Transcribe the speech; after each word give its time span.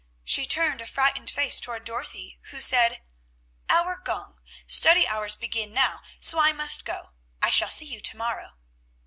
She 0.23 0.47
turned 0.47 0.81
a 0.81 0.87
frightened 0.87 1.29
face 1.29 1.59
toward 1.59 1.83
Dorothy, 1.83 2.39
who 2.49 2.59
said, 2.59 3.03
"Our 3.69 3.97
gong; 3.99 4.39
study 4.65 5.07
hours 5.07 5.35
begin 5.35 5.73
now, 5.73 6.01
so 6.19 6.39
I 6.39 6.53
must 6.53 6.85
go: 6.85 7.11
I 7.39 7.51
shall 7.51 7.69
see 7.69 7.85
you 7.85 8.01
to 8.01 8.17
morrow." 8.17 8.55